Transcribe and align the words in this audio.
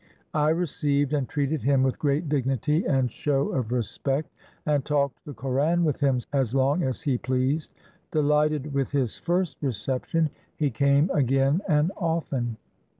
I 0.33 0.49
re 0.49 0.65
ceived 0.65 1.13
and 1.13 1.29
treated 1.29 1.61
him 1.61 1.83
with 1.83 1.99
great 1.99 2.27
dignity 2.27 2.85
and 2.87 3.11
show 3.11 3.49
of 3.49 3.71
respect, 3.71 4.33
and 4.65 4.83
talked 4.83 5.23
the 5.25 5.33
Koran 5.35 5.83
with 5.83 5.99
him 5.99 6.17
as 6.33 6.55
long 6.55 6.81
as 6.81 7.03
he 7.03 7.19
pleased. 7.19 7.71
Delighted 8.09 8.73
with 8.73 8.89
his 8.89 9.19
first 9.19 9.57
reception, 9.61 10.31
he 10.55 10.71
came 10.71 11.11
again 11.11 11.61
and 11.67 11.91
often. 11.97 12.57